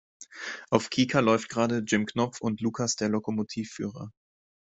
[0.71, 4.11] Auf Kika läuft gerade Jim Knopf und Lukas der Lokomotivführer.